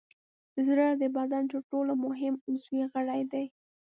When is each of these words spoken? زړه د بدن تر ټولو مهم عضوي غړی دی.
زړه 0.67 0.87
د 1.01 1.03
بدن 1.17 1.43
تر 1.51 1.59
ټولو 1.71 1.91
مهم 2.05 2.33
عضوي 2.49 2.81
غړی 2.93 3.21
دی. 3.31 3.45